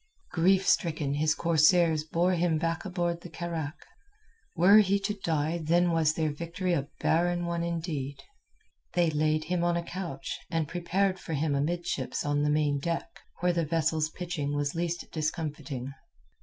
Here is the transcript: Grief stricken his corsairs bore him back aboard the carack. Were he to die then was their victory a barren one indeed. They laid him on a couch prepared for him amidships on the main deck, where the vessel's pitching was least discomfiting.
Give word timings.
Grief 0.31 0.67
stricken 0.67 1.13
his 1.13 1.35
corsairs 1.35 2.03
bore 2.03 2.31
him 2.33 2.57
back 2.57 2.85
aboard 2.85 3.21
the 3.21 3.29
carack. 3.29 3.75
Were 4.55 4.79
he 4.79 4.97
to 4.99 5.13
die 5.13 5.59
then 5.61 5.91
was 5.91 6.13
their 6.15 6.31
victory 6.33 6.73
a 6.73 6.87
barren 6.99 7.45
one 7.45 7.61
indeed. 7.61 8.17
They 8.93 9.11
laid 9.11 9.43
him 9.43 9.63
on 9.63 9.77
a 9.77 9.83
couch 9.83 10.39
prepared 10.67 11.19
for 11.19 11.33
him 11.33 11.53
amidships 11.53 12.25
on 12.25 12.41
the 12.41 12.49
main 12.49 12.79
deck, 12.79 13.19
where 13.41 13.53
the 13.53 13.63
vessel's 13.63 14.09
pitching 14.09 14.55
was 14.55 14.73
least 14.73 15.05
discomfiting. 15.11 15.93